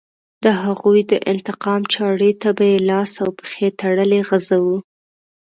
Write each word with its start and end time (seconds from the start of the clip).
د 0.43 0.45
هغوی 0.63 0.99
د 1.11 1.13
انتقام 1.31 1.81
چاړې 1.93 2.31
ته 2.41 2.49
به 2.57 2.65
یې 2.71 2.77
لاس 2.89 3.11
او 3.23 3.29
پښې 3.39 3.67
تړلې 3.79 4.19
غځاوه. 4.29 4.77